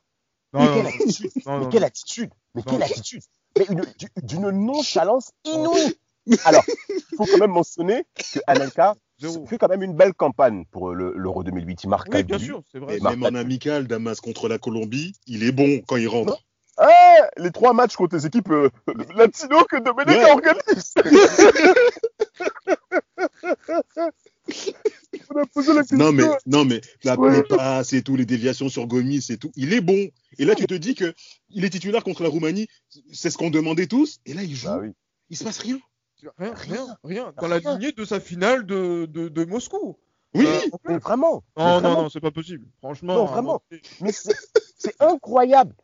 [0.52, 2.72] Non, Mais non, quelle non, attitude non, Mais non, quelle attitude Mais Non.
[2.72, 3.22] quelle attitude
[3.58, 5.96] Mais une- du- d'une nonchalance inouïe
[6.44, 8.94] Alors, il faut quand même mentionner que Anelka
[9.48, 11.84] fait quand même une belle campagne pour le- l'Euro 2008.
[11.84, 12.98] Il marque Oui, bien sûr, c'est vrai.
[13.00, 16.42] Même en amical, Damas contre la Colombie, il est bon quand il rentre.
[16.80, 18.70] Eh, les trois matchs contre les équipes euh,
[19.16, 20.30] latino que Domenech Ouais.
[20.30, 20.94] organise
[25.92, 27.36] Non mais, non mais la Ouais.
[27.36, 30.08] les passes et tout, les déviations sur Gomis et tout, il est bon.
[30.38, 31.14] Et là tu te dis que
[31.50, 32.68] il est titulaire contre la Roumanie,
[33.12, 34.18] c'est ce qu'on demandait tous.
[34.26, 34.92] Et là il joue, Bah oui.
[35.30, 35.78] il se passe rien.
[36.20, 36.52] Rien, Rien.
[36.54, 37.32] rien, rien.
[37.40, 39.96] Dans la lignée de sa finale de, de, de Moscou.
[40.34, 40.46] Oui,
[40.90, 42.02] Euh, vraiment non, non, vraiment.
[42.02, 42.66] non, c'est pas possible.
[42.80, 43.14] Franchement.
[43.14, 43.62] Non, un vraiment.
[44.00, 45.74] Mais c'est incroyable.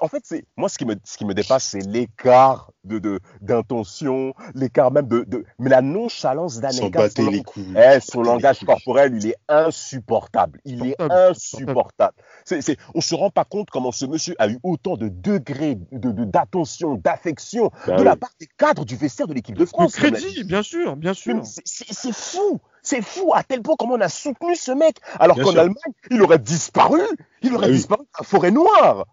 [0.00, 4.34] En fait, c'est moi ce qui me ce qui me dépasse, c'est l'écart de d'intention,
[4.54, 7.74] l'écart même de, de mais la nonchalance battait son- les couilles.
[7.76, 8.66] Eh, son les langage couilles.
[8.66, 10.60] corporel, il est insupportable.
[10.64, 12.14] Il est Insupportable.
[12.44, 15.76] C'est, c'est, on se rend pas compte comment ce monsieur a eu autant de degrés
[15.92, 18.04] de, de- d'attention, d'affection Bah de oui.
[18.04, 19.98] la part des cadres du vestiaire de l'équipe de France.
[19.98, 20.44] l'a crédit, dit.
[20.44, 21.40] bien sûr, bien sûr.
[21.64, 25.54] C'est, fou, c'est fou à tel point comment on a soutenu ce mec, alors qu'en.
[25.54, 25.74] Allemagne,
[26.10, 27.00] il aurait disparu,
[27.42, 27.76] il aurait Ah oui.
[27.76, 29.06] disparu dans la forêt noire.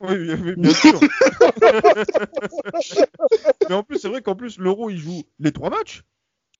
[0.00, 1.00] Oui, bien sûr.
[3.68, 6.02] Mais en plus, c'est vrai qu'en plus, l'Euro, il joue les trois matchs.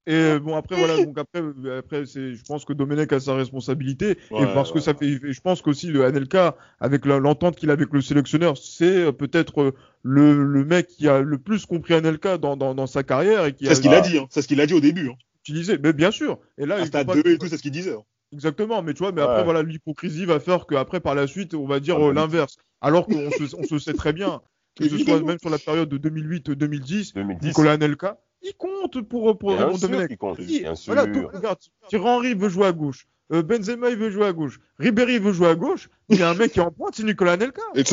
[0.08, 3.18] Et euh, bon, après, voilà, donc après, euh, après c'est, je pense que Domenech a
[3.18, 4.10] sa responsabilité.
[4.30, 7.70] et Ouais, parce que ça fait, et je pense qu'aussi le Anelka, avec l'entente qu'il
[7.70, 11.94] a avec le sélectionneur, c'est euh, peut-être le, le mec qui a le plus compris
[11.94, 14.26] Anelka dans, dans, dans sa carrière et qui C'est ce qu'il a dit, hein.
[14.30, 15.08] c'est ce qu'il a dit au début.
[15.08, 15.16] Hein.
[15.40, 15.76] utilisé.
[15.82, 16.38] Mais bien sûr.
[16.56, 17.94] Et là, À il faut stade pas- 2 et tout, c'est ce qu'il disait.
[17.94, 18.04] hein.
[18.32, 19.28] Exactement, mais tu vois, mais Ouais.
[19.28, 22.20] après, voilà, l'hypocrisie va faire qu'après, par la suite, on va dire Ah, euh, bah,
[22.20, 22.56] l'inverse.
[22.80, 24.40] Alors qu'on se, on se sait très bien
[24.76, 27.46] que ce soit même sur la période de 2008-2010, 2010.
[27.48, 30.08] Nicolas Anelka, il compte pour, pour Bien Raymond sûr Domenech.
[30.08, 30.92] qu'il compte, Il- bien sûr.
[30.94, 31.58] Voilà, tout- regarde,
[31.88, 35.32] Thierry Henry veut jouer à gauche, euh, Benzema il veut jouer à gauche, Ribéry veut
[35.32, 37.62] jouer à gauche, il y a un mec qui est en pointe, c'est Nicolas Anelka.
[37.74, 37.84] Et.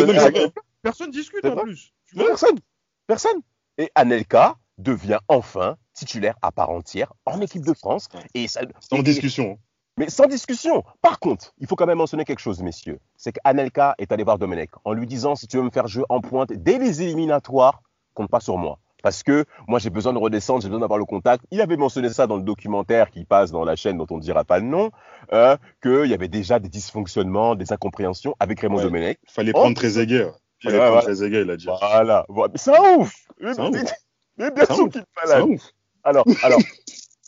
[0.82, 1.94] Personne discute en plus.
[2.08, 2.60] Tu vois Personne.
[3.08, 3.40] Personne.
[3.78, 8.10] Et Anelka devient enfin titulaire à part entière en équipe de France.
[8.34, 9.58] Et ça, Sans et- discussion.
[9.98, 10.84] Mais sans discussion.
[11.02, 13.00] Par contre, il faut quand même mentionner quelque chose, messieurs.
[13.16, 16.04] C'est qu'Anelka est allé voir Domenech en lui disant si tu veux me faire jouer
[16.10, 17.82] en pointe dès les éliminatoires,
[18.16, 18.80] compte pas sur moi.
[19.04, 21.44] Parce que moi, j'ai besoin de redescendre, j'ai besoin d'avoir le contact.
[21.52, 24.22] Il avait mentionné ça dans le documentaire qui passe dans la chaîne dont on ne
[24.22, 24.92] dira pas le nom,
[25.34, 28.84] euh, qu'il y avait déjà des dysfonctionnements, des incompréhensions avec Raymond Ouais.
[28.84, 29.20] Domenech.
[29.28, 29.60] Fallait Oh.
[29.60, 30.32] prendre Trezeguet.
[30.64, 31.02] Fallait Ouais, prendre.
[31.04, 31.66] Trezeguet, il a dit.
[31.66, 32.26] Voilà.
[32.30, 32.54] Voilà.
[32.56, 33.14] C'est un ouf.
[33.42, 33.92] C'est un ouf.
[34.38, 35.42] mais bien C'est sûr qu'il C'est fallait.
[35.44, 35.62] un ouf.
[36.06, 36.60] Alors, alors,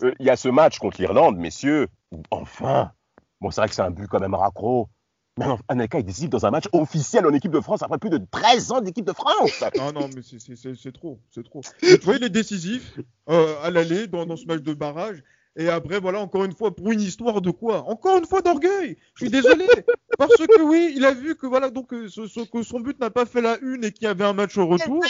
[0.04, 1.88] euh, il y a ce match contre l'Irlande, messieurs.
[2.32, 2.92] Enfin,
[3.42, 4.90] bon, c'est vrai que c'est un but quand même raccro.
[5.38, 8.22] Mais Anelka est décisif dans un match officiel en équipe de France après plus de
[8.32, 9.62] 13 ans d'équipe de France.
[9.78, 11.60] Non, non, mais c'est- trop, c'est trop.
[11.82, 12.98] Tu vois, il est décisif
[13.30, 15.22] euh, à l'aller dans, dans ce match de barrage.
[15.58, 17.84] Et après, voilà, encore une fois, pour une histoire de quoi?
[17.90, 18.98] Encore une fois d'orgueil.
[19.16, 19.66] Je suis désolé.
[20.18, 23.00] Parce que oui, il a vu que voilà, donc euh, ce- ce- que son but
[23.00, 25.04] n'a pas fait la une et qu'il y avait un match au retour.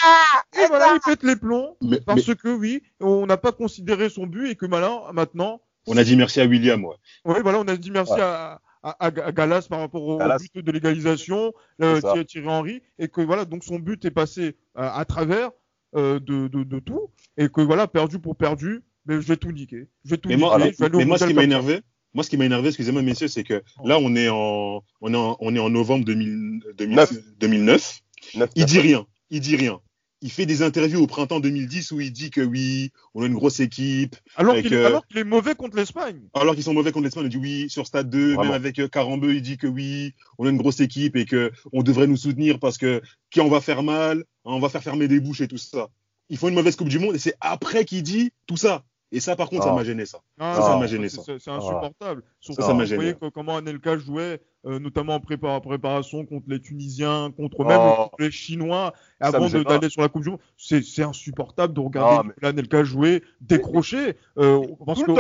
[0.62, 1.76] Et voilà, il pète les plombs.
[1.82, 5.62] Mais, mais Parce que oui, on n'a pas considéré son but et que malin, maintenant,
[5.88, 6.96] on a dit merci à William, ouais.
[7.26, 8.22] oui, voilà, on a dit merci Ouais.
[8.22, 10.38] à, à, à Galas par rapport au, Galas.
[10.54, 12.02] but de l'égalisation, euh.
[12.26, 15.52] Thierry- Henry, et que voilà, donc son but est passé euh, à travers
[15.96, 19.52] euh, de, de, de tout, et que voilà, perdu pour perdu, mais je vais tout
[19.52, 19.88] niquer.
[20.04, 20.48] Je vais tout Mais niquer.
[20.48, 21.82] moi, je mais, vais moi, ce qui m'a énervé,
[22.16, 25.18] moi, ce qui m'a énervé, excusez-moi, messieurs, c'est que là, on est en, on est
[25.18, 27.14] en, on est en novembre 2000 2000 Neuf.
[27.40, 28.00] 2009.
[28.36, 29.06] Neuf, Il dit rien.
[29.30, 29.82] Il dit rien.
[30.22, 33.34] il fait des interviews au printemps 2010 où il dit que oui, on a une
[33.34, 34.16] grosse équipe.
[34.38, 36.22] Alors qu'il est, est, mauvais contre l'Espagne.
[36.34, 38.44] Alors qu'ils sont mauvais contre l'Espagne, il dit oui, sur Stade 2, Vraiment.
[38.44, 41.52] même avec euh, Carambeu, il dit que oui, on a une grosse équipe et que
[41.74, 45.10] on devrait nous soutenir parce que qui on va faire mal, on va faire fermer
[45.10, 45.90] des bouches et tout ça.
[46.30, 48.86] Il faut une mauvaise Coupe du Monde et c'est après qu'il dit tout ça.
[49.16, 50.20] Et ça, par contre, ça m'a gêné, ça.
[50.38, 51.22] ça, ça m'a gêné, ça.
[51.24, 52.22] C'est insupportable.
[52.42, 53.14] Surtout, ça, m'a gêné.
[53.14, 57.80] Voyez comment Anelka jouait, euh, notamment en préparation contre les Tunisiens, contre même
[58.20, 60.40] les Chinois, avant d'aller sur la Coupe du Monde.
[60.58, 64.18] C'est insupportable de regarder Anelka jouer, décrocher.
[64.38, 65.12] Euh, parce que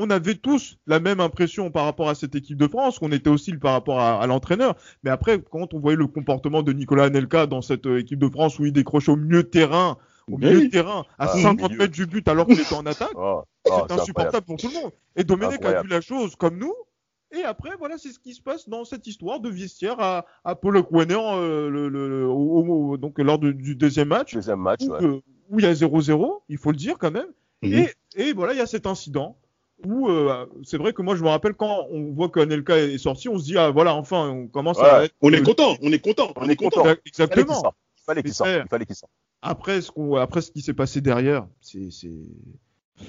[0.00, 3.30] on avait tous la même impression par rapport à cette équipe de France, qu'on était
[3.30, 4.76] aussi par rapport à, l'entraîneur.
[5.02, 8.28] Mais après, quand on voyait le comportement de Nicolas Anelka dans cette euh, équipe de
[8.28, 9.96] France où il décrochait au milieu de terrain,
[10.30, 13.12] au milieu de terrain, à 50 ah, mètres du but alors qu'il était en attaque,
[13.16, 14.92] oh, oh, c'est insupportable pour tout le monde.
[15.16, 16.74] Et Domenech a vu la chose comme nous.
[17.36, 20.58] Et après, voilà, c'est ce qui se passe dans cette histoire de vestiaire à, à
[20.90, 24.34] Wenner euh, le, donc, lors du deuxième match.
[24.34, 27.28] Deuxième match, où, euh, où il y a 0-0, il faut le dire quand même.
[27.62, 27.72] Mhm.
[27.72, 29.36] et, et, voilà, il y a cet incident
[29.84, 33.28] où euh, c'est vrai que moi je me rappelle quand on voit qu'Anelka est sorti,
[33.28, 36.00] on se dit ah voilà enfin on commence à être, on est content, on est
[36.00, 36.84] content, on, est content.
[37.06, 37.74] Exactement.
[38.08, 38.50] Il fallait qu'il sorte.
[38.50, 39.12] Il fallait qu'il sorte.
[39.42, 41.90] Après, ce qu'on, après ce qui s'est passé derrière, c'est,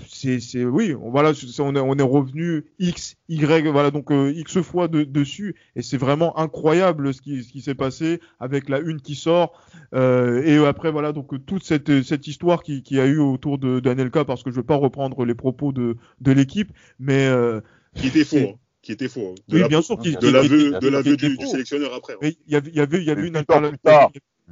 [0.07, 4.31] c'est, c'est, oui, on, voilà, on est, on est revenu X, Y, voilà, donc euh,
[4.35, 8.69] X fois de, dessus, et c'est vraiment incroyable ce qui, ce qui s'est passé avec
[8.69, 9.59] la une qui sort,
[9.95, 13.79] euh, et après, voilà, donc toute cette, cette histoire qui, qui a eu autour de
[13.79, 17.61] d'Anelka, parce que je veux pas reprendre les propos de, de l'équipe, mais euh,
[17.95, 18.37] qui était faux.
[18.37, 18.53] Hein.
[18.81, 19.33] Qui était faux.
[19.33, 19.41] Hein.
[19.47, 19.97] De oui, bien sûr.
[19.97, 22.13] Qui, de l'aveu, du, du, sélectionneur après.
[22.21, 22.31] Hein.
[22.47, 23.35] Il y avait, il y avait, il y avait une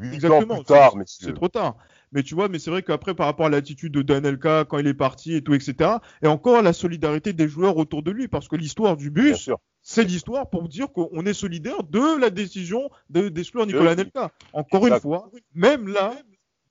[0.02, 0.56] intervention.
[0.56, 1.04] Exactement.
[1.06, 1.78] C'est trop tard.
[2.12, 4.88] Mais tu vois, mais c'est vrai qu'après, par rapport à l'attitude de Danelka quand il
[4.88, 5.92] est parti et tout, etc.
[6.22, 9.50] Et encore la solidarité des joueurs autour de lui, parce que l'histoire du bus,
[9.82, 14.32] c'est l'histoire pour dire qu'on est solidaire de la décision d'exclure de, Nicolas Anelka.
[14.54, 16.14] Encore une fois, même là,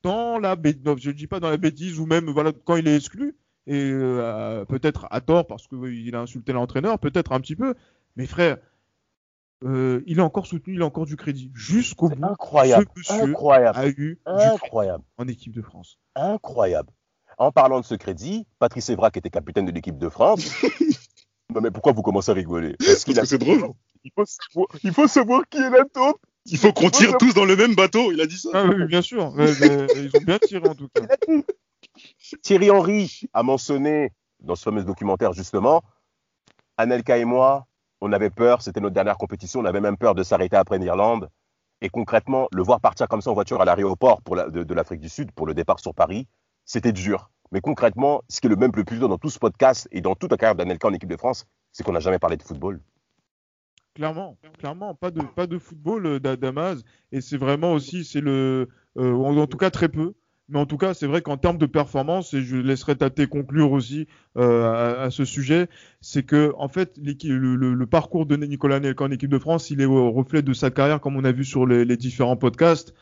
[0.03, 0.57] dans la
[0.97, 3.37] je dis pas dans la bêtise ou même voilà quand il est exclu
[3.67, 7.75] et euh, peut-être à tort parce qu'il a insulté l'entraîneur, peut-être un petit peu.
[8.15, 8.59] Mais frère,
[9.65, 11.51] euh, il a encore soutenu, il a encore du crédit.
[11.55, 15.05] Jusqu'au bout, incroyable, ce monsieur incroyable, a eu incroyable.
[15.17, 15.99] en équipe de France.
[16.15, 16.91] Incroyable.
[17.39, 20.47] En parlant de ce crédit, Patrice Evra, qui était capitaine de l'équipe de France.
[21.55, 22.77] non, mais pourquoi vous commencez à rigoler?
[22.79, 23.73] Parce, que c'est drôle.
[24.05, 26.21] Il faut, savoir, il faut savoir qui est la taupe.
[26.47, 28.51] Il faut qu'on tire tous dans le même bateau, il a dit ça.
[28.55, 29.35] Ah oui, bien sûr.
[29.37, 31.03] ils ont bien tiré en tout cas.
[32.43, 35.83] Thierry Henry a mentionné dans ce fameux documentaire justement,
[36.77, 37.67] Anelka et moi,
[38.01, 41.29] on avait peur, c'était notre dernière compétition, on avait même peur de s'arrêter après l'Irlande.
[41.81, 45.31] Et concrètement, le voir partir comme ça en voiture à l'aéroport de, l'Afrique du Sud
[45.33, 46.27] pour le départ sur Paris,
[46.65, 47.31] c'était dur.
[47.53, 50.15] Mais concrètement, ce qui est le même plus dur dans tout ce podcast et dans
[50.15, 52.81] toute la carrière d'Anelka en équipe de France, c'est qu'on n'a jamais parlé de football.
[53.95, 56.83] Clairement, clairement, pas de, pas de football euh, d'Amaz.
[57.13, 60.15] Et c'est vraiment aussi, c'est le, euh, en tout cas très peu.
[60.49, 63.73] Mais en tout cas, c'est vrai qu'en termes de performance, et je laisserai Tate conclure
[63.73, 64.07] aussi
[64.37, 65.69] euh, à, ce sujet,
[66.01, 69.81] c'est que en fait, le, le, parcours de Nicolas Nelka en équipe de France, il
[69.81, 72.95] est au reflet de sa carrière, comme on a vu sur les, les différents podcasts.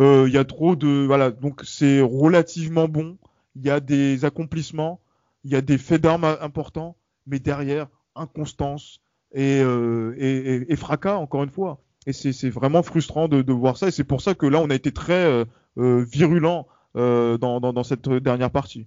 [0.00, 3.16] Euh, il y a trop de voilà, donc c'est relativement bon.
[3.56, 5.00] Il y a des accomplissements,
[5.44, 9.00] il y a des faits d'armes importants, mais derrière inconstance
[9.32, 11.80] et, euh, et, et, fracas encore une fois.
[12.06, 13.88] Et c'est vraiment frustrant de, de, voir ça.
[13.88, 15.44] Et c'est pour ça que là, on a été très euh,
[15.78, 16.66] euh virulent
[16.98, 18.86] euh, dans, dans, dans, cette dernière partie.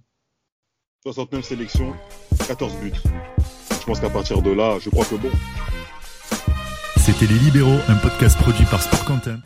[1.04, 1.92] 69 sélections,
[2.46, 2.92] 14 buts.
[3.70, 5.30] Je pense qu'à partir de là, je crois que bon.
[6.96, 9.42] C'était Les Libéraux, un podcast produit par Sport Content.